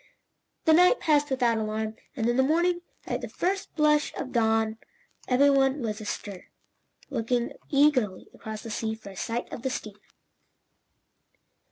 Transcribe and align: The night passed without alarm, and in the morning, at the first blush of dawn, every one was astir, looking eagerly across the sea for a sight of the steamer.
The 0.65 0.73
night 0.73 0.99
passed 0.99 1.29
without 1.29 1.59
alarm, 1.59 1.95
and 2.15 2.27
in 2.27 2.35
the 2.35 2.41
morning, 2.41 2.81
at 3.05 3.21
the 3.21 3.29
first 3.29 3.75
blush 3.75 4.11
of 4.15 4.31
dawn, 4.31 4.79
every 5.27 5.51
one 5.51 5.81
was 5.83 6.01
astir, 6.01 6.47
looking 7.11 7.51
eagerly 7.69 8.27
across 8.33 8.63
the 8.63 8.71
sea 8.71 8.95
for 8.95 9.09
a 9.11 9.15
sight 9.15 9.47
of 9.53 9.61
the 9.61 9.69
steamer. 9.69 9.99